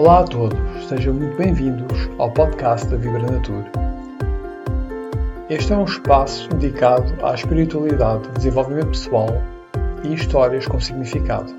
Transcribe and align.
Olá 0.00 0.20
a 0.20 0.24
todos, 0.24 0.58
sejam 0.88 1.12
muito 1.12 1.36
bem-vindos 1.36 2.08
ao 2.16 2.30
podcast 2.30 2.88
da 2.88 2.96
Vibra 2.96 3.20
Natur. 3.20 3.62
Este 5.50 5.74
é 5.74 5.76
um 5.76 5.84
espaço 5.84 6.48
dedicado 6.54 7.14
à 7.22 7.34
espiritualidade, 7.34 8.26
desenvolvimento 8.30 8.86
pessoal 8.86 9.28
e 10.02 10.14
histórias 10.14 10.66
com 10.66 10.80
significado. 10.80 11.52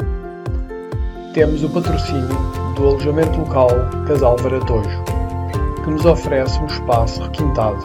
Temos 1.35 1.63
o 1.63 1.69
patrocínio 1.69 2.35
do 2.75 2.87
alojamento 2.87 3.41
local 3.41 3.69
Casal 4.07 4.35
Varatojo, 4.37 5.03
que 5.83 5.91
nos 5.91 6.03
oferece 6.03 6.59
um 6.61 6.65
espaço 6.65 7.21
requintado, 7.21 7.83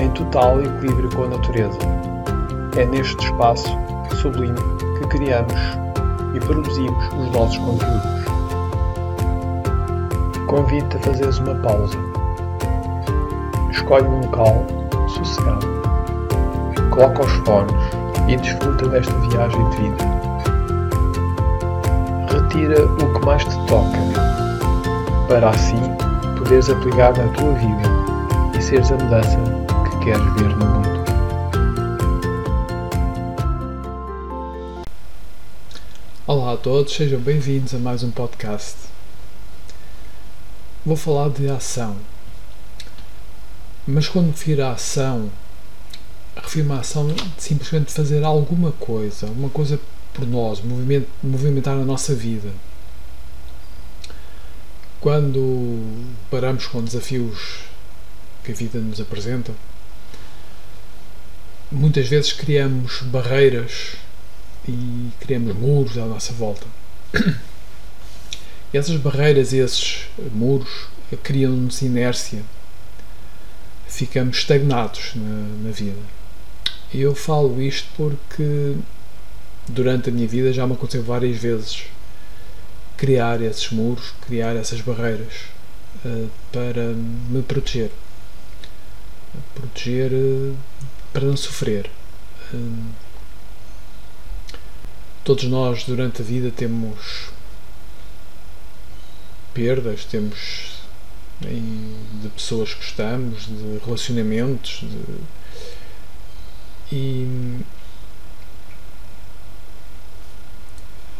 em 0.00 0.08
total 0.12 0.58
equilíbrio 0.62 1.10
com 1.14 1.24
a 1.24 1.28
natureza. 1.28 1.78
É 2.78 2.86
neste 2.86 3.22
espaço 3.22 3.68
sublime 4.22 4.58
que 4.98 5.06
criamos 5.08 5.52
e 6.34 6.40
produzimos 6.40 7.04
os 7.12 7.30
nossos 7.30 7.58
conteúdos. 7.58 8.19
Convido-te 10.50 10.96
a 10.96 11.00
fazeres 11.00 11.38
uma 11.38 11.54
pausa. 11.60 11.96
Escolhe 13.70 14.04
um 14.04 14.20
local 14.22 14.66
sossegado. 15.06 15.64
Coloca 16.90 17.24
os 17.24 17.32
fones 17.44 17.72
e 18.26 18.36
desfruta 18.36 18.88
desta 18.88 19.12
viagem 19.28 19.70
de 19.70 19.76
vida. 19.76 20.04
Retira 22.32 22.84
o 22.84 23.14
que 23.14 23.24
mais 23.24 23.44
te 23.44 23.54
toca, 23.68 23.96
para 25.28 25.50
assim 25.50 25.80
poderes 26.36 26.68
aplicar 26.68 27.16
na 27.16 27.28
tua 27.28 27.52
vida 27.52 28.58
e 28.58 28.60
seres 28.60 28.90
a 28.90 28.96
mudança 28.96 29.38
que 29.88 30.04
queres 30.04 30.34
ver 30.34 30.48
no 30.56 30.66
mundo. 30.66 30.90
Olá 36.26 36.54
a 36.54 36.56
todos, 36.56 36.92
sejam 36.92 37.20
bem-vindos 37.20 37.72
a 37.72 37.78
mais 37.78 38.02
um 38.02 38.10
podcast. 38.10 38.89
Vou 40.84 40.96
falar 40.96 41.28
de 41.30 41.48
ação. 41.48 41.96
Mas 43.86 44.08
quando 44.08 44.30
refiro 44.30 44.64
à 44.64 44.72
ação, 44.72 45.30
refiro-me 46.36 46.72
à 46.72 46.80
ação 46.80 47.08
de 47.08 47.22
simplesmente 47.38 47.92
fazer 47.92 48.24
alguma 48.24 48.72
coisa, 48.72 49.26
uma 49.26 49.50
coisa 49.50 49.80
por 50.12 50.26
nós, 50.26 50.62
movimentar 51.22 51.76
a 51.76 51.84
nossa 51.84 52.14
vida. 52.14 52.50
Quando 55.00 55.82
paramos 56.30 56.66
com 56.66 56.82
desafios 56.82 57.64
que 58.44 58.52
a 58.52 58.54
vida 58.54 58.78
nos 58.78 59.00
apresenta, 59.00 59.52
muitas 61.70 62.08
vezes 62.08 62.32
criamos 62.32 63.02
barreiras 63.02 63.96
e 64.68 65.08
criamos 65.20 65.56
muros 65.56 65.96
à 65.96 66.04
nossa 66.04 66.32
volta. 66.32 66.66
Essas 68.72 68.96
barreiras, 68.96 69.52
esses 69.52 70.06
muros, 70.32 70.86
criam-nos 71.22 71.82
inércia. 71.82 72.42
Ficamos 73.88 74.38
estagnados 74.38 75.12
na, 75.16 75.68
na 75.68 75.70
vida. 75.70 76.00
E 76.92 77.00
eu 77.00 77.14
falo 77.14 77.60
isto 77.60 77.88
porque 77.96 78.76
durante 79.68 80.08
a 80.08 80.12
minha 80.12 80.26
vida 80.26 80.52
já 80.52 80.66
me 80.66 80.74
aconteceu 80.74 81.02
várias 81.02 81.36
vezes 81.36 81.84
criar 82.96 83.40
esses 83.42 83.70
muros, 83.70 84.12
criar 84.26 84.54
essas 84.56 84.80
barreiras 84.80 85.34
uh, 86.04 86.30
para 86.52 86.92
me 86.92 87.42
proteger. 87.42 87.90
Proteger 89.54 90.12
uh, 90.12 90.56
para 91.12 91.24
não 91.24 91.36
sofrer. 91.36 91.90
Uh, 92.52 93.10
Todos 95.22 95.44
nós 95.44 95.84
durante 95.84 96.22
a 96.22 96.24
vida 96.24 96.50
temos 96.50 97.30
perdas, 99.54 100.04
temos 100.04 100.80
de 101.40 102.28
pessoas 102.30 102.74
que 102.74 102.84
gostamos, 102.84 103.46
de 103.46 103.78
relacionamentos, 103.84 104.80
de, 104.82 105.40
e 106.92 107.60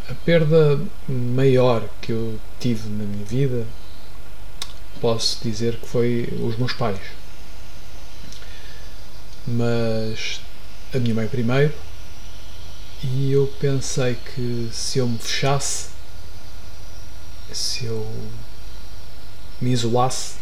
a 0.08 0.14
perda 0.24 0.80
maior 1.08 1.88
que 2.02 2.12
eu 2.12 2.38
tive 2.58 2.88
na 2.88 3.04
minha 3.04 3.24
vida 3.24 3.66
posso 5.00 5.38
dizer 5.42 5.76
que 5.76 5.88
foi 5.88 6.28
os 6.42 6.56
meus 6.58 6.72
pais. 6.72 7.00
Mas 9.46 10.40
a 10.94 10.98
minha 10.98 11.14
mãe 11.14 11.26
primeiro, 11.26 11.72
e 13.02 13.32
eu 13.32 13.46
pensei 13.58 14.14
que 14.14 14.68
se 14.72 14.98
eu 14.98 15.08
me 15.08 15.18
fechasse, 15.18 15.89
se 17.52 17.86
eu 17.86 18.06
me 19.60 19.72
isolasse, 19.72 20.36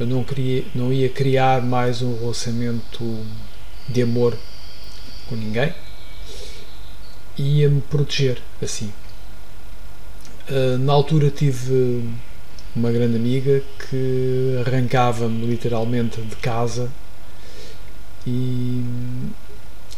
eu 0.00 0.06
não, 0.06 0.24
queria, 0.24 0.64
não 0.74 0.92
ia 0.92 1.08
criar 1.08 1.62
mais 1.62 2.02
um 2.02 2.18
relacionamento 2.18 3.24
de 3.88 4.02
amor 4.02 4.36
com 5.28 5.36
ninguém 5.36 5.72
ia 7.36 7.68
me 7.68 7.80
proteger 7.80 8.38
assim. 8.60 8.92
Uh, 10.48 10.78
na 10.78 10.92
altura 10.92 11.30
tive 11.30 12.08
uma 12.74 12.90
grande 12.90 13.16
amiga 13.16 13.62
que 13.78 14.56
arrancava-me 14.66 15.46
literalmente 15.46 16.20
de 16.20 16.36
casa 16.36 16.90
e 18.26 18.82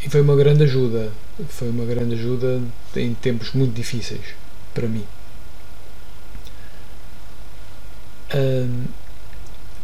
e 0.05 0.11
foi 0.11 0.21
uma 0.21 0.37
grande 0.37 0.65
ajuda. 0.65 1.11
Foi 1.49 1.71
uma 1.71 1.85
grande 1.87 2.15
ajuda 2.15 2.61
em 2.95 3.15
tempos 3.15 3.53
muito 3.53 3.75
difíceis 3.75 4.35
para 4.75 4.87
mim. 4.87 5.05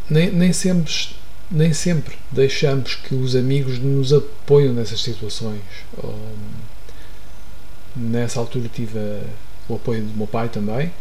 Nem, 0.09 0.31
nem, 0.31 0.51
sempre, 0.51 0.93
nem 1.49 1.73
sempre 1.73 2.17
deixamos 2.31 2.95
que 2.95 3.15
os 3.15 3.35
amigos 3.35 3.79
nos 3.79 4.11
apoiam 4.11 4.73
nessas 4.73 5.01
situações. 5.01 5.61
nessa 7.95 8.39
altura 8.39 8.69
tive 8.73 8.99
o 9.69 9.75
apoio 9.75 10.03
do 10.03 10.17
meu 10.17 10.27
pai 10.27 10.49
também. 10.49 10.91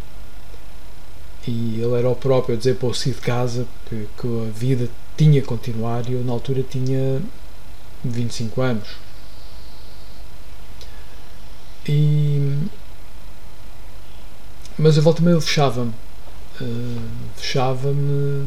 E 1.47 1.81
ele 1.81 1.95
era 1.99 2.09
o 2.09 2.15
próprio 2.15 2.55
a 2.55 2.59
dizer 2.59 2.77
para 2.77 2.89
eu 2.89 2.95
sair 2.95 3.15
de 3.15 3.21
casa 3.21 3.67
que, 3.89 4.07
que 4.19 4.27
a 4.27 4.51
vida 4.51 4.89
tinha 5.17 5.41
que 5.41 5.47
continuar 5.47 6.09
e 6.09 6.13
eu 6.13 6.25
na 6.25 6.33
altura 6.33 6.63
tinha 6.63 7.23
25 8.05 8.61
anos. 8.61 8.89
E, 11.89 12.59
mas 14.79 14.99
a 14.99 15.01
volta 15.01 15.23
meio 15.23 15.41
fechava-me. 15.41 15.93
Uh, 16.61 17.01
fechava-me 17.37 18.47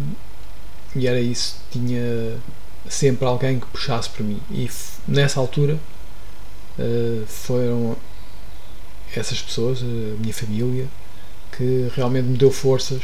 e 0.95 1.07
era 1.07 1.19
isso. 1.19 1.57
Tinha 1.71 2.37
sempre 2.89 3.25
alguém 3.25 3.59
que 3.59 3.65
puxasse 3.67 4.09
para 4.09 4.23
mim. 4.23 4.39
E 4.51 4.69
nessa 5.07 5.39
altura 5.39 5.79
uh, 6.77 7.25
foram 7.25 7.97
essas 9.15 9.41
pessoas, 9.41 9.81
a 9.81 9.85
minha 10.19 10.33
família, 10.33 10.87
que 11.55 11.89
realmente 11.95 12.25
me 12.25 12.37
deu 12.37 12.51
forças 12.51 13.01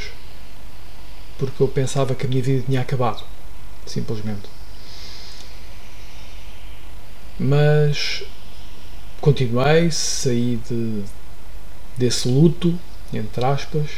porque 1.40 1.64
eu 1.64 1.68
pensava 1.69 2.14
que 2.14 2.25
a 2.25 2.30
minha 2.30 2.42
vida 2.42 2.66
tinha 2.68 2.81
acabado. 2.81 3.24
Simplesmente. 3.86 4.50
Mas 7.40 8.24
continuei, 9.22 9.90
saí 9.90 10.59
de, 10.69 11.03
desse 11.98 12.28
luto, 12.28 12.78
entre 13.14 13.46
aspas, 13.46 13.90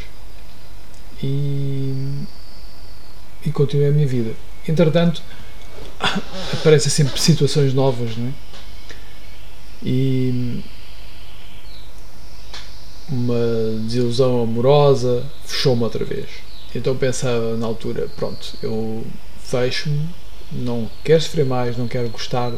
e, 1.22 1.94
e 3.46 3.52
continuei 3.52 3.90
a 3.90 3.92
minha 3.92 4.08
vida. 4.08 4.34
Entretanto, 4.68 5.22
aparecem 6.54 6.92
sempre 6.92 7.20
situações 7.20 7.74
novas, 7.74 8.18
não 8.18 8.28
é? 8.28 8.32
E 9.84 10.64
uma 13.10 13.80
desilusão 13.86 14.44
amorosa 14.44 15.26
fechou-me 15.46 15.84
outra 15.84 16.06
vez. 16.06 16.30
Então 16.74 16.96
pensava 16.96 17.58
na 17.58 17.66
altura, 17.66 18.08
pronto, 18.16 18.56
eu 18.62 19.06
fecho-me, 19.44 20.08
não 20.52 20.90
quero 21.04 21.22
sofrer 21.22 21.46
mais, 21.46 21.78
não 21.78 21.88
quero 21.88 22.10
gostar 22.10 22.52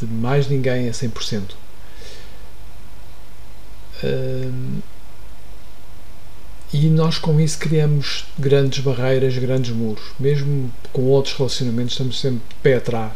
de 0.00 0.06
mais 0.06 0.48
ninguém 0.48 0.88
a 0.88 0.92
100% 0.92 1.54
e 6.72 6.88
nós 6.88 7.18
com 7.18 7.40
isso 7.40 7.58
criamos 7.58 8.26
grandes 8.38 8.82
barreiras, 8.82 9.38
grandes 9.38 9.70
muros. 9.70 10.04
Mesmo 10.18 10.72
com 10.92 11.02
outros 11.02 11.34
relacionamentos, 11.36 11.92
estamos 11.92 12.20
sempre 12.20 12.40
de 12.48 12.54
pé 12.56 12.76
atrás. 12.76 13.12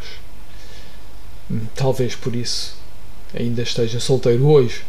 Hum, 1.50 1.66
talvez 1.74 2.14
por 2.14 2.34
isso 2.34 2.76
ainda 3.34 3.62
esteja 3.62 3.98
solteiro 3.98 4.46
hoje. 4.46 4.84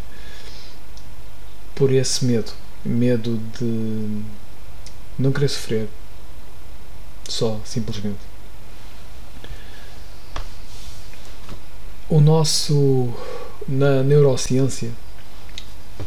Por 1.74 1.92
esse 1.92 2.24
medo. 2.24 2.52
Medo 2.86 3.40
de 3.60 4.24
não 5.18 5.31
querer 5.31 5.50
sofrer. 5.50 5.88
Só, 7.28 7.60
simplesmente. 7.66 8.19
O 12.10 12.19
nosso. 12.19 13.12
Na 13.68 14.02
neurociência, 14.04 14.92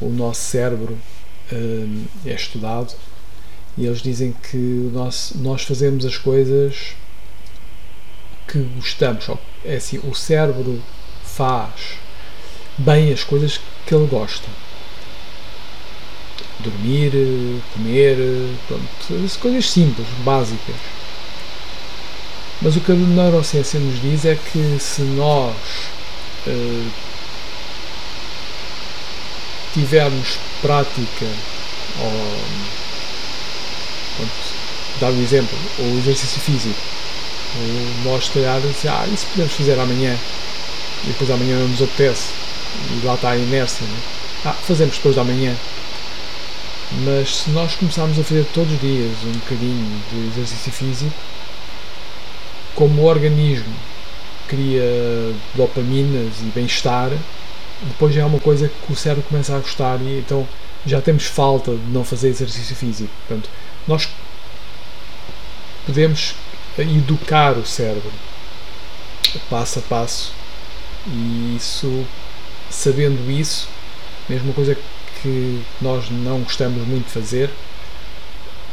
o 0.00 0.08
nosso 0.08 0.40
cérebro 0.42 0.98
é 2.26 2.32
estudado 2.32 2.94
e 3.76 3.86
eles 3.86 4.02
dizem 4.02 4.32
que 4.50 4.90
nós, 4.92 5.32
nós 5.36 5.62
fazemos 5.62 6.04
as 6.04 6.16
coisas 6.16 6.94
que 8.46 8.58
gostamos. 8.76 9.26
É 9.64 9.76
assim, 9.76 9.98
o 10.04 10.14
cérebro 10.14 10.80
faz 11.24 11.98
bem 12.78 13.12
as 13.12 13.24
coisas 13.24 13.60
que 13.86 13.94
ele 13.94 14.06
gosta. 14.06 14.46
Dormir, 16.60 17.12
comer, 17.72 18.16
pronto, 18.68 19.38
coisas 19.40 19.70
simples, 19.70 20.06
básicas. 20.24 20.76
Mas 22.62 22.76
o 22.76 22.80
que 22.80 22.92
a 22.92 22.94
neurociência 22.94 23.80
nos 23.80 24.00
diz 24.00 24.24
é 24.24 24.36
que 24.36 24.78
se 24.78 25.02
nós 25.02 25.56
uh, 26.46 26.90
tivermos 29.74 30.38
prática, 30.62 31.26
ou, 32.00 32.40
pronto, 34.16 34.32
dar 35.00 35.10
um 35.10 35.22
exemplo, 35.22 35.58
o 35.78 35.98
exercício 35.98 36.40
físico, 36.40 36.80
ou 37.56 38.12
nós 38.12 38.28
calhar 38.28 38.60
ah, 38.88 39.06
isso 39.12 39.26
podemos 39.26 39.52
fazer 39.52 39.78
amanhã, 39.78 40.16
e 41.04 41.08
depois 41.08 41.30
amanhã 41.30 41.58
não 41.58 41.68
nos 41.68 41.82
apetece, 41.82 42.30
e 42.90 43.04
lá 43.04 43.14
está 43.14 43.30
a 43.30 43.36
inércia, 43.36 43.86
né? 43.86 43.98
ah, 44.44 44.52
fazemos 44.52 44.96
depois 44.96 45.16
da 45.16 45.24
manhã. 45.24 45.54
Mas 47.04 47.38
se 47.38 47.50
nós 47.50 47.74
começarmos 47.74 48.18
a 48.18 48.22
fazer 48.22 48.46
todos 48.54 48.72
os 48.72 48.80
dias 48.80 49.10
um 49.24 49.32
bocadinho 49.32 50.02
de 50.12 50.28
exercício 50.28 50.70
físico, 50.70 51.12
como 52.74 53.02
o 53.02 53.06
organismo 53.06 53.74
cria 54.46 55.34
dopaminas 55.54 56.34
e 56.40 56.44
bem-estar, 56.54 57.10
depois 57.82 58.14
já 58.14 58.22
é 58.22 58.24
uma 58.24 58.40
coisa 58.40 58.68
que 58.68 58.92
o 58.92 58.96
cérebro 58.96 59.24
começa 59.28 59.54
a 59.54 59.58
gostar 59.58 60.00
e 60.00 60.18
então 60.18 60.46
já 60.86 61.00
temos 61.00 61.24
falta 61.24 61.72
de 61.72 61.90
não 61.90 62.04
fazer 62.04 62.28
exercício 62.28 62.76
físico. 62.76 63.10
Portanto, 63.26 63.48
nós 63.86 64.08
podemos 65.86 66.34
educar 66.78 67.56
o 67.56 67.66
cérebro 67.66 68.12
passo 69.50 69.78
a 69.78 69.82
passo 69.82 70.32
e 71.06 71.56
isso, 71.56 72.06
sabendo 72.70 73.30
isso, 73.30 73.68
mesma 74.28 74.52
coisa 74.52 74.76
que 75.20 75.62
nós 75.80 76.10
não 76.10 76.40
gostamos 76.40 76.86
muito 76.86 77.06
de 77.06 77.12
fazer, 77.12 77.50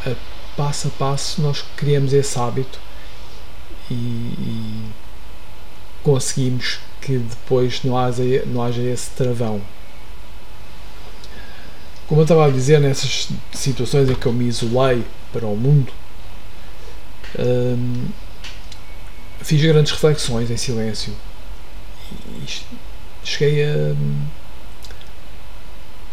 a 0.06 0.14
passo 0.56 0.88
a 0.88 0.92
passo 0.92 1.42
nós 1.42 1.64
criamos 1.76 2.14
esse 2.14 2.38
hábito 2.38 2.80
e, 3.90 3.94
e 3.94 4.86
conseguimos 6.04 6.80
que 7.02 7.18
depois 7.18 7.84
não 7.84 7.98
haja, 7.98 8.24
não 8.46 8.62
haja 8.62 8.82
esse 8.82 9.10
travão. 9.12 9.62
Como 12.08 12.22
eu 12.22 12.24
estava 12.24 12.46
a 12.46 12.50
dizer, 12.50 12.80
nessas 12.80 13.30
situações 13.54 14.10
em 14.10 14.16
que 14.16 14.26
eu 14.26 14.34
me 14.34 14.46
isolei 14.46 15.04
para 15.32 15.48
o 15.48 15.56
mundo, 15.56 15.92
hum, 17.40 18.08
fiz 19.42 19.62
grandes 19.62 19.92
reflexões 19.92 20.52
em 20.52 20.58
silêncio 20.58 21.14
e 22.12 22.64
cheguei 23.24 23.64
a, 23.64 23.96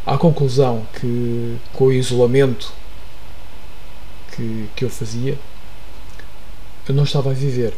à 0.07 0.17
conclusão 0.17 0.87
que 1.01 1.57
com 1.73 1.87
o 1.87 1.93
isolamento 1.93 2.73
que, 4.35 4.69
que 4.77 4.85
eu 4.85 4.91
fazia, 4.91 5.39
eu 6.89 6.95
não 6.95 7.03
estava 7.03 7.31
a 7.31 7.35
viver. 7.35 7.75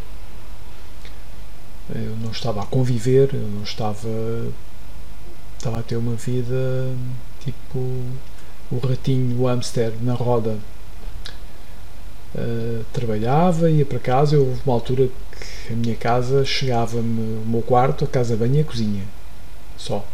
Eu 1.94 2.16
não 2.22 2.30
estava 2.30 2.62
a 2.62 2.66
conviver, 2.66 3.30
eu 3.32 3.48
não 3.48 3.62
estava. 3.62 4.08
Estava 5.56 5.80
a 5.80 5.82
ter 5.82 5.96
uma 5.96 6.14
vida 6.14 6.94
tipo 7.40 7.78
o 8.70 8.78
ratinho, 8.78 9.40
o 9.40 9.46
hamster 9.46 9.92
na 10.00 10.14
roda. 10.14 10.58
Uh, 12.34 12.84
trabalhava, 12.92 13.70
ia 13.70 13.84
para 13.84 13.98
casa. 13.98 14.36
Eu, 14.36 14.46
houve 14.46 14.60
uma 14.64 14.74
altura 14.74 15.08
que 15.66 15.72
a 15.72 15.76
minha 15.76 15.96
casa 15.96 16.44
chegava-me 16.44 17.42
o 17.42 17.44
meu 17.46 17.62
quarto, 17.62 18.04
a 18.04 18.08
casa 18.08 18.36
banho 18.36 18.56
e 18.56 18.60
a 18.60 18.64
cozinha. 18.64 19.04
Só. 19.76 20.04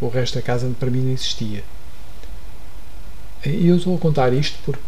O 0.00 0.08
resto 0.08 0.36
da 0.36 0.42
casa 0.42 0.70
para 0.78 0.90
mim 0.90 1.02
não 1.02 1.12
existia. 1.12 1.62
E 3.44 3.68
eu 3.68 3.76
estou 3.76 3.94
a 3.94 3.98
contar 3.98 4.32
isto 4.32 4.58
porque 4.64 4.80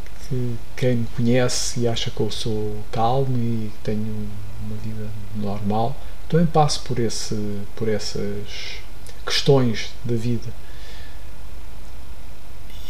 quem 0.77 0.97
me 0.97 1.07
conhece 1.15 1.81
e 1.81 1.89
acha 1.89 2.11
que 2.11 2.21
eu 2.21 2.31
sou 2.31 2.77
calmo 2.91 3.37
e 3.37 3.71
tenho 3.83 4.29
uma 4.65 4.77
vida 4.83 5.09
normal, 5.37 5.95
também 6.29 6.47
passo 6.47 6.83
por, 6.83 6.99
esse, 6.99 7.61
por 7.75 7.89
essas 7.89 8.81
questões 9.25 9.91
da 10.05 10.15
vida. 10.15 10.49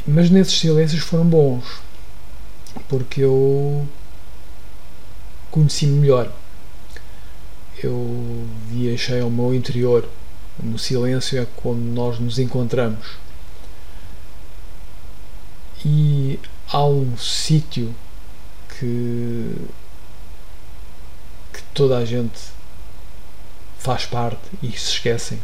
Mas 0.06 0.30
nesses 0.30 0.58
silêncios 0.58 1.02
foram 1.02 1.24
bons, 1.24 1.64
porque 2.88 3.22
eu 3.22 3.86
conheci-me 5.50 6.00
melhor. 6.00 6.32
Eu 7.82 8.46
viajei 8.68 9.20
ao 9.20 9.30
meu 9.30 9.54
interior. 9.54 10.08
No 10.62 10.78
silêncio 10.78 11.38
é 11.40 11.46
quando 11.56 11.80
nós 11.80 12.18
nos 12.18 12.38
encontramos. 12.38 13.18
E 15.84 16.38
há 16.68 16.84
um 16.84 17.16
sítio 17.18 17.94
que, 18.68 19.54
que 21.52 21.62
toda 21.74 21.98
a 21.98 22.04
gente 22.04 22.55
faz 23.86 24.04
parte 24.04 24.42
e 24.60 24.72
se 24.72 24.94
esquecem. 24.94 25.38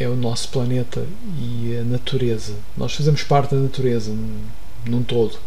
É 0.00 0.08
o 0.08 0.16
nosso 0.16 0.48
planeta 0.48 1.06
e 1.38 1.78
a 1.80 1.84
natureza. 1.84 2.56
Nós 2.76 2.96
fazemos 2.96 3.22
parte 3.22 3.54
da 3.54 3.60
natureza 3.60 4.12
num 4.84 5.04
todo. 5.04 5.38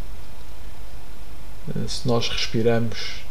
Se 1.86 2.08
nós 2.08 2.30
respiramos 2.30 3.26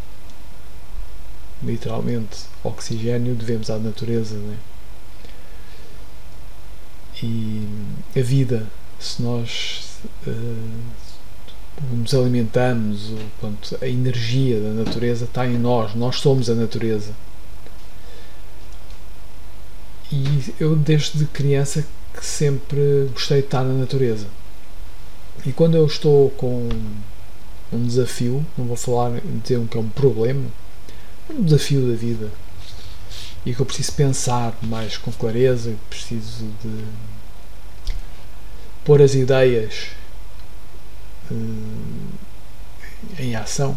literalmente 1.62 2.40
oxigênio, 2.62 3.34
devemos 3.34 3.70
à 3.70 3.78
natureza. 3.78 4.34
Né? 4.37 4.58
E 7.22 7.67
a 8.14 8.20
vida, 8.22 8.67
se 9.00 9.22
nós 9.22 10.00
uh, 10.26 11.94
nos 11.94 12.12
alimentamos, 12.12 13.12
a 13.81 13.88
energia 13.88 14.60
da 14.60 14.84
natureza 14.84 15.25
está 15.25 15.46
em 15.46 15.56
nós, 15.56 15.94
nós 15.94 16.17
somos 16.17 16.50
a 16.50 16.55
natureza. 16.55 17.14
E 20.12 20.55
eu, 20.61 20.77
desde 20.77 21.25
criança, 21.27 21.85
que 22.12 22.25
sempre 22.25 23.09
gostei 23.12 23.41
de 23.41 23.47
estar 23.47 23.65
na 23.65 23.75
natureza. 23.75 24.27
E 25.44 25.53
quando 25.53 25.77
eu 25.77 25.87
estou 25.87 26.31
com 26.31 26.69
um 27.73 27.87
desafio, 27.87 28.44
não 28.56 28.67
vou 28.67 28.77
falar 28.77 29.20
dizer 29.43 29.58
um 29.58 29.67
que 29.67 29.77
é 29.77 29.81
um 29.81 29.89
problema, 29.89 30.46
um 31.29 31.43
desafio 31.43 31.89
da 31.89 31.96
vida, 31.96 32.31
e 33.44 33.55
que 33.55 33.61
eu 33.61 33.67
preciso 33.67 33.93
pensar 33.93 34.56
mais 34.63 34.96
com 34.96 35.13
clareza, 35.13 35.75
preciso 35.91 36.46
de 36.63 36.84
pôr 38.84 39.03
as 39.03 39.15
ideias 39.15 39.89
uh, 41.31 42.13
em 43.19 43.34
ação, 43.34 43.77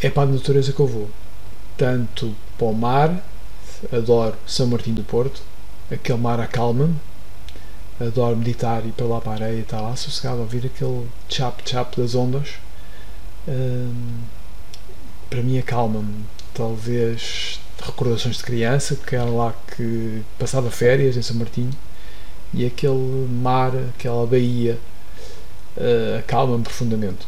é 0.00 0.08
para 0.08 0.22
a 0.22 0.32
natureza 0.32 0.72
que 0.72 0.80
eu 0.80 0.86
vou. 0.86 1.10
Tanto 1.76 2.34
para 2.56 2.66
o 2.66 2.74
mar, 2.74 3.22
adoro 3.90 4.36
São 4.46 4.66
Martinho 4.66 4.96
do 4.96 5.02
Porto, 5.02 5.42
aquele 5.90 6.18
mar 6.18 6.40
acalma-me, 6.40 6.94
adoro 8.00 8.36
meditar 8.36 8.84
e 8.86 8.92
para 8.92 9.06
lá 9.06 9.20
para 9.20 9.32
a 9.32 9.34
areia 9.34 9.60
estar 9.60 9.80
lá 9.80 9.96
sossegado 9.96 10.40
ouvir 10.40 10.66
aquele 10.66 11.06
chap-chap 11.28 12.00
das 12.00 12.14
ondas. 12.14 12.50
Uh, 13.46 13.94
para 15.28 15.42
mim 15.42 15.58
acalma-me. 15.58 16.24
Talvez 16.54 17.58
recordações 17.82 18.36
de 18.36 18.42
criança, 18.42 18.94
que 18.94 19.16
era 19.16 19.24
lá 19.24 19.54
que 19.74 20.22
passava 20.38 20.70
férias 20.70 21.16
em 21.16 21.22
São 21.22 21.36
Martinho 21.36 21.72
e 22.54 22.66
aquele 22.66 23.26
mar, 23.30 23.72
aquela 23.96 24.26
baía, 24.26 24.78
uh, 25.76 26.18
acalma-me 26.18 26.62
profundamente. 26.62 27.26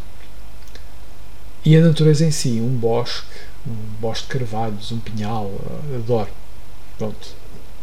E 1.64 1.76
a 1.76 1.80
natureza 1.80 2.26
em 2.26 2.30
si, 2.30 2.60
um 2.60 2.76
bosque, 2.76 3.26
um 3.66 3.74
bosque 3.98 4.26
de 4.26 4.38
carvalhos, 4.38 4.92
um 4.92 4.98
pinhal, 4.98 5.46
uh, 5.46 5.96
adoro. 5.96 6.28
Pronto. 6.98 7.28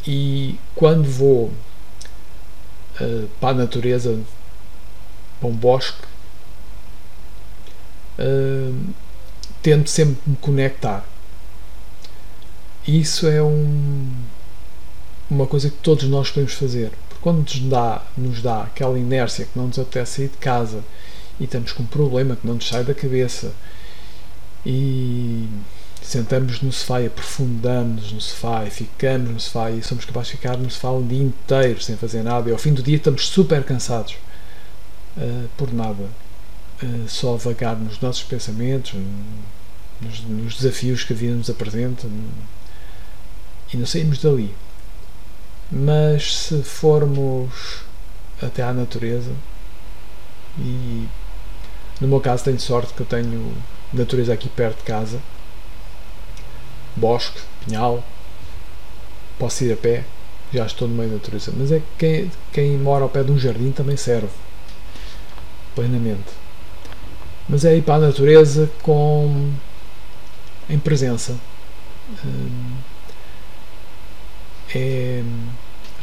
E 0.07 0.57
quando 0.75 1.03
vou 1.03 1.51
uh, 2.99 3.27
para 3.39 3.49
a 3.49 3.53
natureza, 3.53 4.19
para 5.39 5.49
um 5.49 5.53
bosque, 5.53 6.05
uh, 8.19 8.93
tento 9.61 9.89
sempre 9.89 10.17
me 10.25 10.35
conectar. 10.37 11.05
Isso 12.87 13.27
é 13.27 13.43
um, 13.43 14.11
uma 15.29 15.45
coisa 15.45 15.69
que 15.69 15.77
todos 15.77 16.05
nós 16.05 16.29
podemos 16.29 16.53
fazer 16.53 16.91
quando 17.21 17.41
nos 17.41 17.59
dá, 17.69 18.01
nos 18.17 18.41
dá 18.41 18.63
aquela 18.63 18.97
inércia 18.97 19.45
que 19.45 19.57
não 19.57 19.67
nos 19.67 19.77
apetece 19.77 20.15
sair 20.15 20.27
de 20.27 20.37
casa 20.37 20.83
e 21.39 21.43
estamos 21.43 21.71
com 21.71 21.83
um 21.83 21.87
problema 21.87 22.35
que 22.35 22.45
não 22.45 22.55
nos 22.55 22.67
sai 22.67 22.83
da 22.83 22.93
cabeça 22.93 23.53
e 24.65 25.47
sentamos 26.01 26.61
no 26.61 26.71
sofá 26.71 27.01
e 27.01 27.07
aprofundamos 27.07 28.11
no 28.11 28.19
sofá 28.19 28.65
e 28.65 28.69
ficamos 28.69 29.29
no 29.29 29.39
sofá 29.39 29.71
e 29.71 29.83
somos 29.83 30.03
capazes 30.03 30.31
de 30.31 30.37
ficar 30.37 30.57
no 30.57 30.69
sofá 30.69 30.91
um 30.91 31.05
dia 31.05 31.21
inteiro 31.21 31.81
sem 31.81 31.95
fazer 31.95 32.23
nada. 32.23 32.49
E 32.49 32.51
ao 32.51 32.57
fim 32.57 32.73
do 32.73 32.81
dia 32.81 32.97
estamos 32.97 33.27
super 33.27 33.63
cansados 33.63 34.15
uh, 35.17 35.47
por 35.55 35.71
nada. 35.71 36.03
Uh, 36.83 37.07
só 37.07 37.35
vagar 37.35 37.75
nos 37.75 37.99
nossos 38.01 38.23
pensamentos 38.23 38.95
nos, 40.01 40.21
nos, 40.21 40.55
desafios 40.55 41.03
que 41.03 41.13
a 41.13 41.15
vida 41.15 41.35
nos 41.35 41.49
apresenta 41.49 42.07
e 43.71 43.77
não 43.77 43.85
saímos 43.85 44.19
dali. 44.19 44.53
Mas 45.71 46.35
se 46.35 46.63
formos 46.63 47.83
até 48.41 48.63
à 48.63 48.73
natureza 48.73 49.31
e 50.57 51.07
no 52.01 52.07
meu 52.07 52.19
caso 52.19 52.43
tenho 52.43 52.59
sorte 52.59 52.93
que 52.93 53.01
eu 53.01 53.05
tenho 53.05 53.55
natureza 53.93 54.33
aqui 54.33 54.49
perto 54.49 54.79
de 54.79 54.83
casa 54.83 55.21
bosque, 56.95 57.39
pinhal, 57.65 58.03
posso 59.37 59.63
ir 59.63 59.73
a 59.73 59.77
pé, 59.77 60.03
já 60.53 60.65
estou 60.65 60.87
no 60.87 60.95
meio 60.95 61.09
da 61.09 61.15
natureza. 61.15 61.53
Mas 61.55 61.71
é 61.71 61.79
que 61.79 61.85
quem, 61.97 62.31
quem 62.51 62.77
mora 62.77 63.03
ao 63.03 63.09
pé 63.09 63.23
de 63.23 63.31
um 63.31 63.37
jardim 63.37 63.71
também 63.71 63.97
serve, 63.97 64.29
plenamente. 65.75 66.29
Mas 67.47 67.65
é 67.65 67.75
ir 67.75 67.81
para 67.81 67.95
a 67.95 68.07
natureza 68.07 68.69
com 68.81 69.51
em 70.69 70.79
presença. 70.79 71.35
Hum, 72.25 72.77
é 74.73 75.23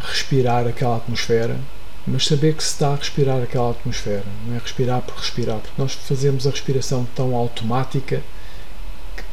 respirar 0.03 0.67
aquela 0.67 0.97
atmosfera, 0.97 1.59
mas 2.07 2.27
saber 2.27 2.55
que 2.55 2.63
se 2.63 2.71
está 2.71 2.93
a 2.93 2.97
respirar 2.97 3.43
aquela 3.43 3.71
atmosfera, 3.71 4.25
não 4.47 4.57
é 4.57 4.59
respirar 4.59 5.01
por 5.03 5.17
respirar, 5.17 5.59
porque 5.59 5.81
nós 5.81 5.93
fazemos 5.93 6.47
a 6.47 6.51
respiração 6.51 7.07
tão 7.15 7.35
automática 7.35 8.23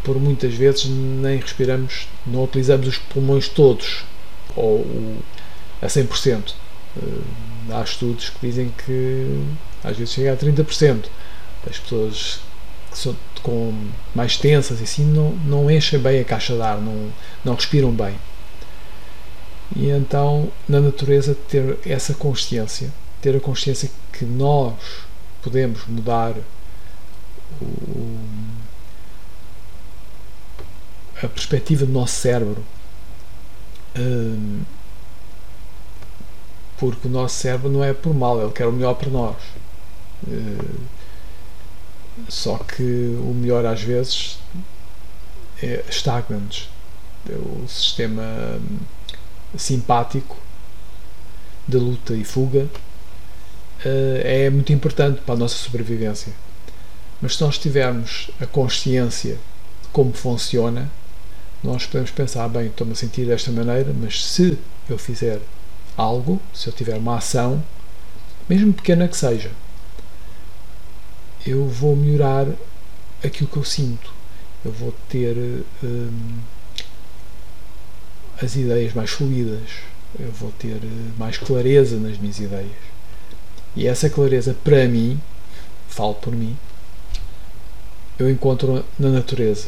por 0.05 0.19
muitas 0.19 0.53
vezes 0.53 0.85
nem 0.85 1.37
respiramos, 1.37 2.07
não 2.25 2.43
utilizamos 2.43 2.87
os 2.87 2.97
pulmões 2.97 3.49
todos 3.49 4.05
ou 4.55 4.85
a 5.81 5.87
100%. 5.87 6.53
Eh, 6.95 7.01
há 7.71 7.81
estudos 7.81 8.29
que 8.29 8.47
dizem 8.47 8.71
que 8.85 9.43
às 9.83 9.97
vezes 9.97 10.13
chega 10.13 10.33
a 10.33 10.37
30%. 10.37 11.05
As 11.67 11.79
pessoas 11.79 12.39
que 12.91 12.97
são 12.97 13.15
com 13.41 13.73
mais 14.13 14.37
tensas 14.37 14.79
e 14.79 14.83
assim 14.83 15.03
não, 15.03 15.31
não 15.45 15.69
enchem 15.69 15.99
bem 15.99 16.21
a 16.21 16.23
caixa 16.23 16.55
de 16.55 16.61
ar, 16.61 16.79
não, 16.79 17.11
não 17.43 17.55
respiram 17.55 17.91
bem. 17.91 18.15
E 19.75 19.89
então, 19.89 20.51
na 20.69 20.79
natureza, 20.79 21.35
ter 21.49 21.79
essa 21.85 22.13
consciência, 22.13 22.91
ter 23.21 23.35
a 23.35 23.39
consciência 23.39 23.89
que 24.13 24.23
nós 24.23 24.75
podemos 25.41 25.85
mudar 25.87 26.35
o, 27.59 28.19
a 31.23 31.27
perspectiva 31.27 31.85
do 31.85 31.91
nosso 31.91 32.15
cérebro. 32.15 32.63
Hum, 33.97 34.63
porque 36.77 37.07
o 37.07 37.11
nosso 37.11 37.35
cérebro 37.35 37.69
não 37.69 37.83
é 37.83 37.93
por 37.93 38.13
mal, 38.13 38.41
ele 38.41 38.51
quer 38.51 38.67
o 38.67 38.71
melhor 38.71 38.95
para 38.95 39.09
nós. 39.09 39.35
Hum, 40.27 40.57
só 42.29 42.57
que 42.57 42.83
o 42.83 43.33
melhor 43.33 43.65
às 43.65 43.81
vezes 43.81 44.39
é, 45.61 45.83
estagna-nos. 45.89 46.69
O 47.27 47.67
sistema 47.67 48.23
hum, 48.23 48.77
simpático 49.57 50.37
de 51.67 51.77
luta 51.77 52.13
e 52.13 52.23
fuga 52.23 52.67
é 54.23 54.49
muito 54.49 54.71
importante 54.73 55.21
para 55.21 55.35
a 55.35 55.37
nossa 55.37 55.55
sobrevivência. 55.55 56.33
Mas 57.21 57.35
se 57.35 57.41
nós 57.41 57.57
tivermos 57.57 58.29
a 58.39 58.45
consciência 58.45 59.35
de 59.81 59.87
como 59.91 60.13
funciona, 60.13 60.89
nós 61.65 61.85
podemos 61.85 62.11
pensar, 62.11 62.47
bem, 62.47 62.67
estou-me 62.67 62.93
a 62.93 62.95
sentir 62.95 63.25
desta 63.25 63.51
maneira, 63.51 63.91
mas 63.93 64.23
se 64.23 64.57
eu 64.89 64.97
fizer 64.97 65.41
algo, 65.97 66.39
se 66.53 66.67
eu 66.67 66.73
tiver 66.73 66.95
uma 66.97 67.17
ação, 67.17 67.63
mesmo 68.47 68.71
pequena 68.71 69.07
que 69.07 69.17
seja, 69.17 69.51
eu 71.45 71.67
vou 71.67 71.95
melhorar 71.95 72.47
aquilo 73.23 73.49
que 73.49 73.57
eu 73.57 73.63
sinto. 73.63 74.13
Eu 74.63 74.71
vou 74.71 74.93
ter 75.09 75.35
hum, 75.83 76.39
as 78.41 78.55
ideias 78.55 78.93
mais 78.93 79.09
fluídas, 79.09 79.69
eu 80.19 80.31
vou 80.31 80.51
ter 80.57 80.79
mais 81.17 81.37
clareza 81.37 81.97
nas 81.97 82.17
minhas 82.17 82.39
ideias. 82.39 82.71
E 83.75 83.87
essa 83.87 84.09
clareza, 84.09 84.55
para 84.63 84.87
mim, 84.87 85.19
falo 85.87 86.15
por 86.15 86.33
mim, 86.35 86.57
eu 88.17 88.29
encontro 88.29 88.85
na 88.97 89.09
natureza. 89.09 89.67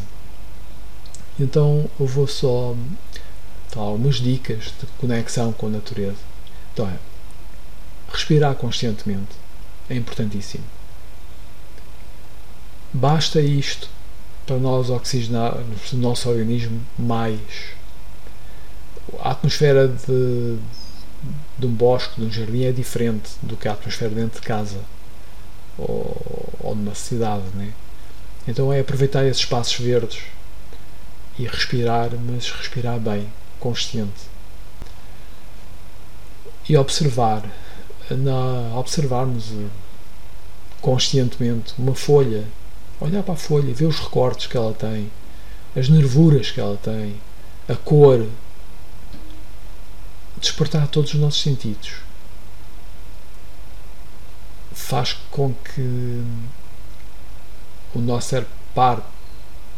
Então 1.40 1.90
eu 2.00 2.06
vou 2.08 2.28
só 2.28 2.76
dar 3.74 3.82
algumas 3.82 4.16
dicas 4.16 4.74
de 4.80 4.88
conexão 4.98 5.54
com 5.54 5.68
a 5.68 5.70
natureza. 5.70 6.18
Então 6.74 6.88
é 6.88 6.98
respirar 8.12 8.56
conscientemente 8.56 9.36
é 9.90 9.96
importantíssimo. 9.96 10.64
Basta 12.92 13.40
isto 13.40 13.90
para 14.46 14.58
nós 14.58 14.90
oxigenarmos 14.90 15.94
o 15.94 15.98
nosso 15.98 16.30
organismo 16.30 16.82
mais. 16.98 17.40
A 19.20 19.32
atmosfera 19.32 19.88
de, 19.88 20.58
de 21.58 21.66
um 21.66 21.74
bosque, 21.74 22.20
de 22.20 22.28
um 22.28 22.32
jardim, 22.32 22.64
é 22.64 22.72
diferente 22.72 23.32
do 23.42 23.56
que 23.56 23.68
a 23.68 23.74
atmosfera 23.74 24.12
dentro 24.12 24.42
de 24.42 24.48
casa 24.48 24.80
ou, 25.78 26.50
ou 26.60 26.76
numa 26.76 26.96
cidade. 26.96 27.46
Né? 27.54 27.74
Então 28.48 28.72
é 28.74 28.80
aproveitar 28.80 29.26
esses 29.26 29.44
espaços 29.44 29.78
verdes 29.80 30.24
e 31.38 31.46
respirar, 31.46 32.12
mas 32.20 32.50
respirar 32.50 33.00
bem, 33.00 33.32
consciente. 33.60 34.28
E 36.68 36.76
observar, 36.76 37.44
na, 38.10 38.78
observarmos 38.78 39.52
eh, 39.52 39.68
conscientemente 40.82 41.74
uma 41.78 41.94
folha, 41.96 42.46
olhar 43.00 43.24
para 43.24 43.36
a 43.36 43.38
folha, 43.38 43.74
ver 43.74 43.86
os 43.86 44.00
recortes 44.00 44.48
que 44.48 44.58
ela 44.58 44.74
tem, 44.74 45.12
as 45.76 45.88
nervuras 45.90 46.52
que 46.52 46.60
ela 46.60 46.78
tem, 46.78 47.16
a 47.70 47.76
cor, 47.76 48.28
despertar 50.38 50.88
todos 50.88 51.14
os 51.14 51.20
nossos 51.20 51.42
sentidos. 51.42 51.96
Faz 54.74 55.14
com 55.32 55.54
que 55.54 56.24
o 57.94 58.00
nosso 58.00 58.30
cérebro 58.30 58.52
pare 58.74 59.02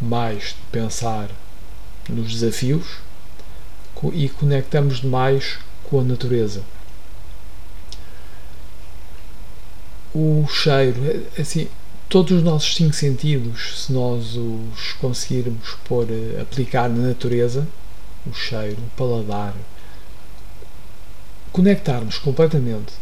mais 0.01 0.50
de 0.50 0.62
pensar 0.72 1.30
nos 2.10 2.32
desafios 2.32 2.86
e 4.13 4.30
conectamos 4.30 5.01
demais 5.01 5.58
com 5.84 6.00
a 6.00 6.04
natureza. 6.04 6.63
O 10.13 10.48
cheiro, 10.48 11.00
é, 11.06 11.42
assim, 11.42 11.68
todos 12.08 12.32
os 12.32 12.44
nossos 12.44 12.75
cinco 12.75 12.94
sentidos, 12.94 13.86
se 13.86 13.94
nós 13.94 14.36
os 14.36 14.94
conseguirmos 14.94 15.75
pôr, 15.84 16.08
eh, 16.10 16.42
aplicar 16.42 16.89
na 16.89 17.10
natureza, 17.10 17.68
o 18.25 18.34
cheiro, 18.34 18.78
o 18.78 18.98
paladar, 18.98 19.54
conectarmos 21.51 22.18
completamente, 22.18 22.94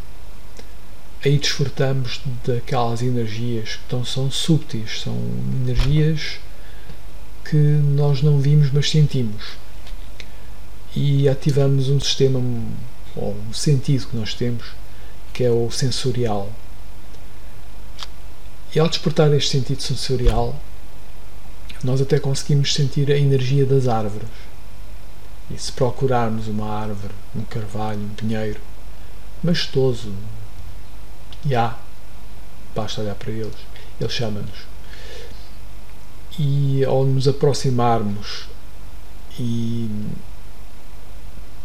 aí 1.24 1.38
desfrutamos 1.38 2.20
daquelas 2.46 3.02
energias 3.02 3.76
que 3.76 3.82
então 3.88 4.04
são 4.04 4.30
súbteis, 4.30 5.02
são 5.02 5.16
energias 5.64 6.40
que 7.50 7.56
nós 7.56 8.22
não 8.22 8.40
vimos, 8.40 8.72
mas 8.72 8.90
sentimos. 8.90 9.58
E 10.96 11.30
ativamos 11.30 11.90
um 11.90 12.00
sistema, 12.00 12.40
ou 13.16 13.36
um 13.36 13.54
sentido 13.54 14.08
que 14.08 14.18
nós 14.18 14.34
temos, 14.34 14.66
que 15.34 15.44
é 15.44 15.52
o 15.52 15.70
sensorial. 15.72 16.52
E 18.76 18.80
ao 18.80 18.90
despertar 18.90 19.34
este 19.34 19.52
sentido 19.52 19.82
sensorial, 19.82 20.60
nós 21.84 22.02
até 22.02 22.20
conseguimos 22.20 22.74
sentir 22.74 23.12
a 23.12 23.18
energia 23.18 23.66
das 23.66 23.88
árvores. 23.88 24.30
E 25.50 25.58
se 25.58 25.72
procurarmos 25.72 26.48
uma 26.48 26.70
árvore, 26.70 27.14
um 27.36 27.44
carvalho, 27.44 28.00
um 28.00 28.10
pinheiro, 28.10 28.60
majestoso, 29.42 30.12
e 31.46 31.56
há, 31.56 31.78
basta 32.76 33.02
olhar 33.02 33.16
para 33.16 33.32
eles, 33.32 33.56
ele 34.02 34.10
chama-nos 34.10 34.77
e 36.38 36.84
ao 36.86 37.06
nos 37.06 37.28
aproximarmos 37.28 38.48
e 39.40 39.90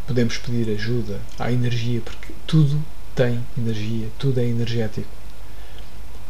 podemos 0.07 0.37
pedir 0.37 0.71
ajuda 0.73 1.19
à 1.39 1.51
energia, 1.51 2.01
porque 2.01 2.33
tudo 2.45 2.83
tem 3.15 3.43
energia, 3.57 4.07
tudo 4.17 4.39
é 4.39 4.45
energético. 4.45 5.07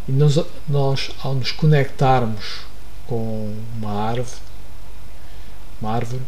E 0.08 0.12
nós, 0.12 0.40
nós 0.68 1.12
ao 1.24 1.34
nos 1.34 1.52
conectarmos 1.52 2.62
com 3.08 3.56
uma 3.78 3.92
árvore, 3.92 4.38
uma 5.82 5.92
árvore, 5.92 6.22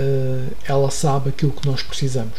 uh, 0.00 0.56
ela 0.64 0.90
sabe 0.90 1.30
aquilo 1.30 1.52
que 1.52 1.66
nós 1.66 1.82
precisamos. 1.82 2.38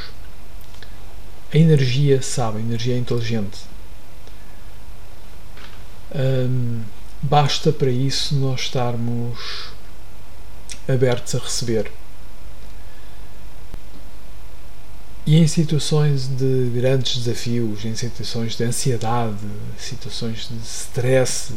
A 1.53 1.57
energia 1.57 2.21
sabe, 2.21 2.57
a 2.57 2.61
energia 2.61 2.95
é 2.95 2.97
inteligente. 2.97 3.59
Um, 6.15 6.81
Basta 7.21 7.71
para 7.71 7.91
isso 7.91 8.35
nós 8.35 8.61
estarmos 8.61 9.71
abertos 10.87 11.35
a 11.35 11.39
receber. 11.39 11.91
E 15.25 15.37
em 15.37 15.45
situações 15.45 16.27
de 16.27 16.71
grandes 16.73 17.17
desafios, 17.17 17.85
em 17.85 17.93
situações 17.93 18.55
de 18.55 18.63
ansiedade, 18.63 19.37
situações 19.77 20.47
de 20.49 20.57
stress, 20.65 21.53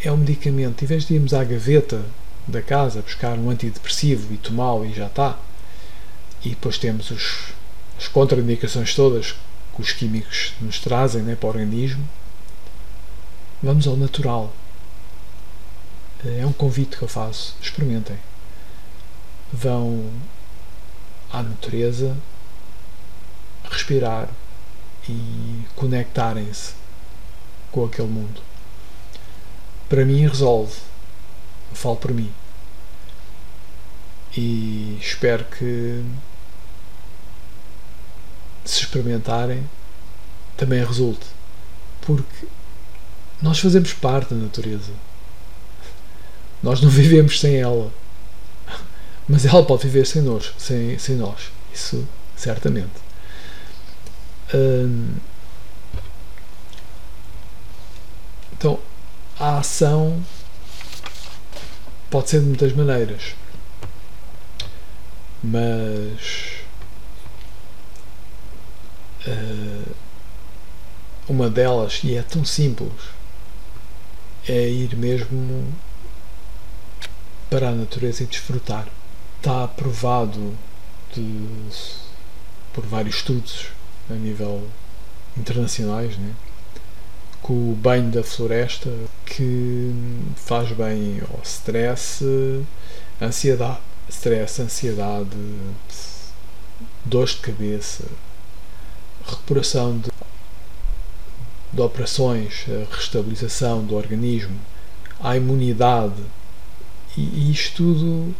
é 0.00 0.12
um 0.12 0.16
medicamento. 0.16 0.82
Em 0.82 0.86
vez 0.86 1.06
de 1.06 1.14
irmos 1.14 1.32
à 1.32 1.42
gaveta 1.42 2.04
da 2.46 2.60
casa 2.60 3.00
buscar 3.02 3.38
um 3.38 3.48
antidepressivo 3.48 4.34
e 4.34 4.36
tomá-lo 4.36 4.84
e 4.84 4.92
já 4.92 5.06
está, 5.06 5.38
e 6.44 6.50
depois 6.50 6.76
temos 6.76 7.10
os, 7.10 7.54
as 7.98 8.08
contraindicações 8.08 8.94
todas 8.94 9.34
que 9.74 9.80
os 9.80 9.92
químicos 9.92 10.54
nos 10.60 10.78
trazem 10.78 11.22
né, 11.22 11.34
para 11.34 11.46
o 11.46 11.50
organismo, 11.50 12.06
vamos 13.66 13.88
ao 13.88 13.96
natural. 13.96 14.52
É 16.24 16.46
um 16.46 16.52
convite 16.52 16.96
que 16.96 17.02
eu 17.02 17.08
faço. 17.08 17.56
Experimentem. 17.60 18.16
Vão 19.52 20.08
à 21.32 21.42
natureza, 21.42 22.16
respirar 23.68 24.28
e 25.08 25.62
conectarem-se 25.74 26.74
com 27.72 27.84
aquele 27.84 28.08
mundo. 28.08 28.40
Para 29.88 30.04
mim 30.04 30.26
resolve. 30.26 30.78
Eu 31.70 31.76
falo 31.76 31.96
por 31.96 32.14
mim. 32.14 32.32
E 34.36 34.96
espero 35.00 35.44
que 35.44 36.04
se 38.64 38.82
experimentarem 38.82 39.68
também 40.56 40.84
resulte. 40.84 41.26
Porque 42.00 42.46
nós 43.42 43.58
fazemos 43.58 43.92
parte 43.92 44.34
da 44.34 44.40
natureza. 44.40 44.92
Nós 46.62 46.80
não 46.80 46.88
vivemos 46.88 47.40
sem 47.40 47.56
ela. 47.56 47.92
Mas 49.28 49.44
ela 49.44 49.64
pode 49.64 49.82
viver 49.82 50.06
sem 50.06 50.22
nós, 50.22 50.52
sem, 50.56 50.98
sem 50.98 51.16
nós. 51.16 51.50
Isso 51.72 52.06
certamente. 52.36 53.06
Hum, 54.54 55.14
então, 58.52 58.78
a 59.38 59.58
ação 59.58 60.24
pode 62.08 62.30
ser 62.30 62.40
de 62.40 62.46
muitas 62.46 62.72
maneiras. 62.72 63.34
Mas 65.42 66.56
uh, 69.26 69.94
uma 71.28 71.50
delas, 71.50 72.00
e 72.04 72.16
é 72.16 72.22
tão 72.22 72.44
simples, 72.44 73.15
é 74.48 74.68
ir 74.68 74.96
mesmo 74.96 75.72
para 77.50 77.70
a 77.70 77.72
natureza 77.72 78.22
e 78.22 78.26
desfrutar. 78.26 78.88
Está 79.38 79.66
provado 79.68 80.56
de, 81.14 81.48
por 82.72 82.84
vários 82.86 83.16
estudos 83.16 83.68
a 84.10 84.14
nível 84.14 84.62
internacionais 85.36 86.16
né, 86.16 86.32
que 87.44 87.52
o 87.52 87.76
banho 87.80 88.10
da 88.10 88.22
floresta 88.22 88.90
que 89.24 89.92
faz 90.36 90.70
bem 90.72 91.20
ao 91.30 91.40
stress, 91.42 92.24
ansiedade, 93.20 93.78
stress, 94.08 94.62
ansiedade, 94.62 95.36
dores 97.04 97.30
de 97.32 97.40
cabeça, 97.40 98.04
recuperação 99.26 99.98
de, 99.98 100.10
de 101.76 101.82
operações, 101.82 102.66
a 102.68 102.94
restabilização 102.94 103.84
do 103.84 103.94
organismo, 103.94 104.58
a 105.20 105.36
imunidade 105.36 106.22
e, 107.16 107.20
e 107.20 107.52
isto 107.52 107.76
tudo 107.76 108.34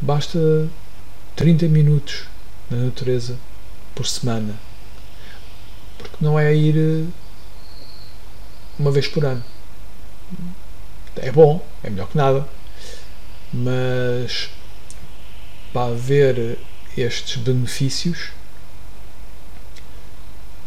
Basta 0.00 0.68
30 1.36 1.68
minutos 1.68 2.24
na 2.70 2.76
natureza 2.76 3.38
por 3.94 4.06
semana. 4.06 4.54
Porque 5.96 6.16
não 6.20 6.38
é 6.38 6.54
ir 6.54 6.76
eh, 6.76 7.10
uma 8.78 8.90
vez 8.90 9.08
por 9.08 9.24
ano. 9.24 9.42
É 11.16 11.32
bom, 11.32 11.66
é 11.82 11.88
melhor 11.88 12.08
que 12.08 12.16
nada. 12.18 12.46
Mas 13.52 14.50
para 15.72 15.92
haver 15.92 16.58
estes 16.96 17.36
benefícios 17.36 18.32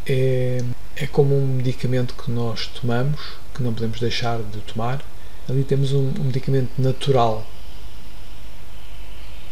é, 0.07 0.63
é 1.01 1.07
como 1.07 1.33
um 1.33 1.47
medicamento 1.47 2.13
que 2.13 2.29
nós 2.29 2.67
tomamos, 2.67 3.21
que 3.53 3.63
não 3.63 3.73
podemos 3.73 4.01
deixar 4.01 4.39
de 4.39 4.59
tomar. 4.59 5.01
Ali 5.47 5.63
temos 5.63 5.93
um, 5.93 6.09
um 6.19 6.25
medicamento 6.25 6.69
natural 6.77 7.47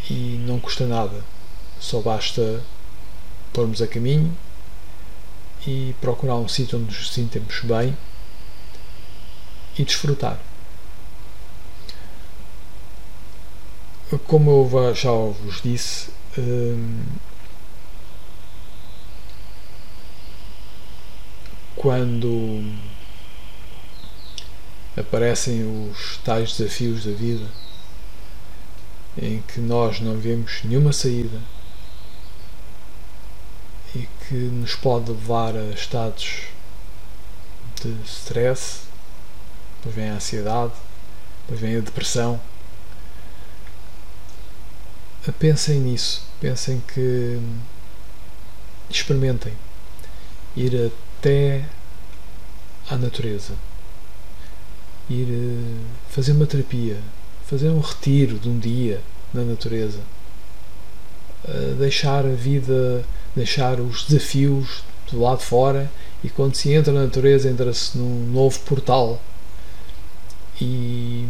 e 0.10 0.44
não 0.46 0.60
custa 0.60 0.86
nada. 0.86 1.24
Só 1.80 2.02
basta 2.02 2.62
pormos 3.54 3.82
a 3.82 3.88
caminho 3.88 4.38
e 5.66 5.96
procurar 6.02 6.36
um 6.36 6.50
sítio 6.50 6.78
onde 6.78 6.88
nos 6.88 7.14
sintamos 7.14 7.62
bem 7.62 7.96
e 9.80 9.86
desfrutar. 9.86 10.38
Como 14.26 14.52
eu 14.52 14.96
já 14.96 15.12
vos 15.12 15.62
disse, 15.62 16.10
hum, 16.38 17.04
quando 21.78 22.64
aparecem 24.98 25.64
os 25.64 26.18
tais 26.18 26.58
desafios 26.58 27.06
da 27.06 27.12
vida, 27.12 27.46
em 29.16 29.42
que 29.44 29.60
nós 29.60 30.00
não 30.00 30.18
vemos 30.18 30.64
nenhuma 30.64 30.92
saída 30.92 31.40
e 33.96 34.08
que 34.28 34.34
nos 34.34 34.76
pode 34.76 35.12
levar 35.12 35.56
a 35.56 35.70
estados 35.70 36.48
de 37.82 37.96
stress, 38.06 38.82
depois 39.78 39.96
vem 39.96 40.10
a 40.10 40.16
ansiedade, 40.16 40.74
depois 41.42 41.60
vem 41.60 41.78
a 41.78 41.82
depressão. 41.82 42.42
Pensem 45.40 45.80
nisso, 45.80 46.24
pensem 46.40 46.82
que 46.94 47.40
experimentem 48.90 49.54
ir 50.56 50.92
até 51.28 51.62
à 52.90 52.96
natureza, 52.96 53.54
ir 55.10 55.28
eh, 55.30 55.84
fazer 56.10 56.32
uma 56.32 56.46
terapia, 56.46 56.98
fazer 57.46 57.70
um 57.70 57.82
retiro 57.82 58.40
de 58.40 58.48
um 58.48 58.58
dia 58.58 59.02
na 59.34 59.44
natureza, 59.44 60.00
deixar 61.78 62.26
a 62.26 62.34
vida, 62.34 63.04
deixar 63.36 63.80
os 63.80 64.04
desafios 64.04 64.84
do 65.12 65.22
lado 65.22 65.40
fora 65.40 65.90
e 66.24 66.30
quando 66.30 66.56
se 66.56 66.74
entra 66.74 66.92
na 66.92 67.04
natureza 67.04 67.50
entra-se 67.50 67.98
num 67.98 68.26
novo 68.32 68.60
portal 68.62 69.22
e 70.62 71.28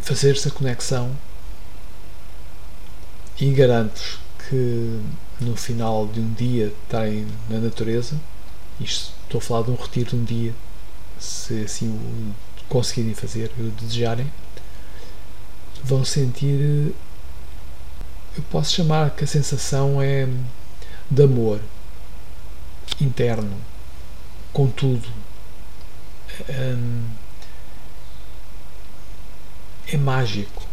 fazer 0.00 0.32
essa 0.32 0.50
conexão 0.50 1.10
e 3.40 3.50
garanto-vos 3.50 4.18
que 4.48 5.00
no 5.40 5.56
final 5.56 6.06
de 6.06 6.20
um 6.20 6.32
dia 6.32 6.72
estarem 6.84 7.26
na 7.48 7.58
natureza, 7.58 8.20
isto 8.80 9.12
estou 9.24 9.38
a 9.38 9.42
falar 9.42 9.62
de 9.64 9.70
um 9.70 9.76
retiro 9.76 10.10
de 10.10 10.16
um 10.16 10.24
dia, 10.24 10.54
se 11.18 11.62
assim 11.62 11.88
o 11.88 12.34
conseguirem 12.68 13.14
fazer 13.14 13.50
e 13.58 13.62
o 13.62 13.70
desejarem, 13.70 14.30
vão 15.82 16.04
sentir. 16.04 16.92
Eu 18.36 18.42
posso 18.50 18.72
chamar 18.72 19.10
que 19.10 19.24
a 19.24 19.26
sensação 19.26 20.02
é 20.02 20.28
de 21.10 21.22
amor 21.22 21.60
interno, 23.00 23.56
com 24.52 24.68
tudo. 24.68 25.08
É 29.88 29.96
mágico. 29.96 30.66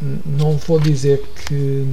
Não 0.00 0.58
vou 0.58 0.80
dizer 0.80 1.22
que, 1.46 1.86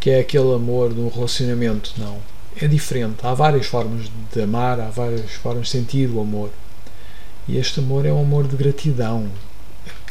que 0.00 0.10
é 0.10 0.20
aquele 0.20 0.54
amor 0.54 0.92
de 0.92 1.00
um 1.00 1.08
relacionamento, 1.08 1.94
não. 1.98 2.18
É 2.60 2.66
diferente. 2.66 3.18
Há 3.22 3.34
várias 3.34 3.66
formas 3.66 4.10
de 4.32 4.42
amar, 4.42 4.80
há 4.80 4.88
várias 4.88 5.30
formas 5.32 5.66
de 5.66 5.72
sentir 5.72 6.08
o 6.10 6.20
amor. 6.20 6.50
E 7.46 7.58
este 7.58 7.80
amor 7.80 8.06
é 8.06 8.12
um 8.12 8.20
amor 8.20 8.48
de 8.48 8.56
gratidão, 8.56 9.30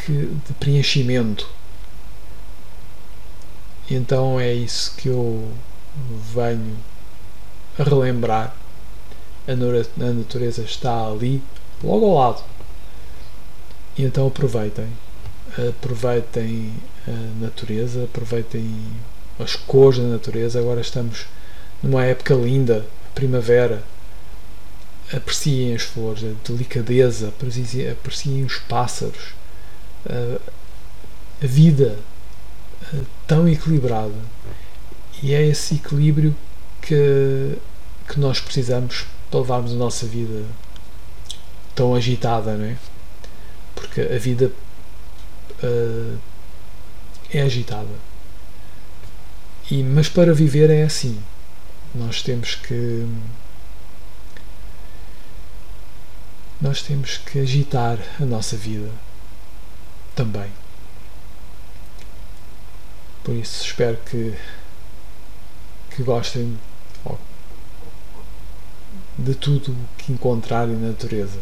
de 0.07 0.53
preenchimento. 0.59 1.49
E 3.89 3.95
então 3.95 4.39
é 4.39 4.53
isso 4.53 4.95
que 4.95 5.09
eu 5.09 5.47
venho 6.33 6.77
a 7.77 7.83
relembrar. 7.83 8.55
A 9.47 9.55
natureza 10.13 10.61
está 10.61 11.07
ali, 11.07 11.41
logo 11.83 12.05
ao 12.05 12.13
lado. 12.13 12.43
E 13.97 14.03
então 14.03 14.27
aproveitem. 14.27 14.87
Aproveitem 15.69 16.73
a 17.07 17.43
natureza, 17.43 18.05
aproveitem 18.05 18.75
as 19.39 19.55
cores 19.55 19.99
da 19.99 20.07
natureza. 20.07 20.59
Agora 20.59 20.81
estamos 20.81 21.25
numa 21.81 22.03
época 22.03 22.33
linda, 22.33 22.85
primavera 23.13 23.83
apreciem 25.13 25.75
as 25.75 25.83
flores, 25.83 26.23
a 26.23 26.51
delicadeza, 26.51 27.27
apreciem 27.29 28.43
os 28.43 28.57
pássaros, 28.57 29.35
a 31.41 31.45
vida 31.45 31.97
tão 33.27 33.47
equilibrada 33.47 34.13
e 35.21 35.33
é 35.33 35.45
esse 35.45 35.75
equilíbrio 35.75 36.35
que, 36.81 37.57
que 38.07 38.19
nós 38.19 38.39
precisamos 38.39 39.05
para 39.29 39.39
levarmos 39.39 39.71
a 39.71 39.75
nossa 39.75 40.05
vida 40.05 40.43
tão 41.73 41.95
agitada, 41.95 42.55
não 42.55 42.65
é? 42.65 42.77
Porque 43.73 44.01
a 44.01 44.17
vida 44.17 44.51
uh, 45.63 46.17
é 47.33 47.41
agitada. 47.41 47.89
E, 49.69 49.83
mas 49.83 50.09
para 50.09 50.33
viver 50.33 50.69
é 50.69 50.83
assim. 50.83 51.21
Nós 51.93 52.21
temos 52.21 52.55
que. 52.55 53.07
Nós 56.61 56.81
temos 56.81 57.17
que 57.17 57.39
agitar 57.39 57.97
a 58.19 58.25
nossa 58.25 58.55
vida 58.55 58.89
também. 60.15 60.49
Por 63.23 63.35
isso 63.35 63.65
espero 63.65 63.97
que, 64.05 64.35
que 65.91 66.03
gostem 66.03 66.57
de 69.17 69.33
tudo 69.35 69.75
que 69.97 70.11
encontrarem 70.11 70.75
na 70.75 70.89
natureza. 70.89 71.39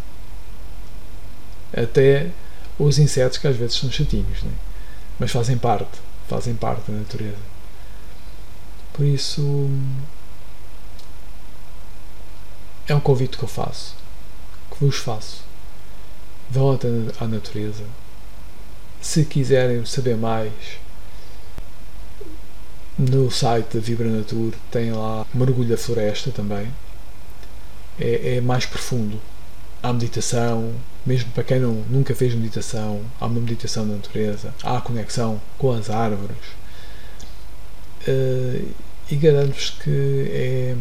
Até 1.76 2.30
os 2.78 3.00
insetos 3.00 3.38
que 3.38 3.48
às 3.48 3.56
vezes 3.56 3.76
são 3.78 3.92
chatinhos, 3.92 4.44
né? 4.44 4.52
mas 5.20 5.32
fazem 5.32 5.58
parte, 5.58 6.00
fazem 6.28 6.56
parte 6.56 6.92
da 6.92 6.98
natureza. 6.98 7.53
Por 8.94 9.06
isso 9.06 9.70
é 12.88 12.94
um 12.94 13.00
convite 13.00 13.38
que 13.38 13.44
eu 13.44 13.48
faço, 13.48 13.96
que 14.70 14.86
vos 14.86 14.98
faço. 14.98 15.44
Vão 16.50 16.78
à 17.20 17.28
natureza. 17.28 17.84
Se 19.02 19.26
quiserem 19.26 19.84
saber 19.86 20.16
mais, 20.16 20.54
no 22.98 23.32
site 23.32 23.76
da 23.76 23.80
Vibra 23.80 24.08
Natur 24.08 24.54
tem 24.70 24.92
lá 24.92 25.26
mergulho 25.34 25.70
da 25.70 25.78
floresta 25.78 26.32
também. 26.32 26.72
É, 28.00 28.36
é 28.36 28.42
mais 28.42 28.66
profundo. 28.66 29.20
Há 29.82 29.92
meditação, 29.92 30.74
mesmo 31.06 31.32
para 31.32 31.44
quem 31.44 31.60
não, 31.60 31.84
nunca 31.90 32.14
fez 32.14 32.34
meditação, 32.36 33.02
há 33.20 33.26
uma 33.26 33.42
meditação 33.42 33.88
da 33.88 33.96
natureza, 33.96 34.54
há 34.64 34.78
a 34.78 34.82
conexão 34.82 35.42
com 35.58 35.72
as 35.72 35.90
árvores. 35.90 36.38
Uh, 38.08 38.74
e 39.10 39.16
garanto-vos 39.16 39.70
que 39.70 40.28
é, 40.32 40.76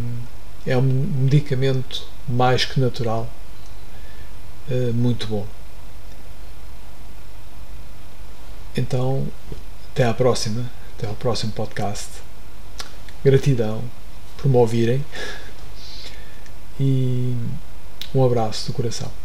é 0.67 0.77
um 0.77 0.83
medicamento 0.83 2.07
mais 2.29 2.65
que 2.65 2.81
natural, 2.81 3.29
uh, 4.71 4.93
muito 4.95 5.27
bom. 5.27 5.47
Então, 8.77 9.27
até 9.93 10.05
à 10.05 10.15
próxima, 10.15 10.71
até 10.97 11.07
ao 11.07 11.15
próximo 11.15 11.53
podcast. 11.53 12.09
Gratidão 13.25 13.85
por 14.37 14.49
me 14.49 14.57
ouvirem 14.57 15.05
e 16.81 17.37
um 18.15 18.25
abraço 18.25 18.67
do 18.67 18.73
coração. 18.73 19.22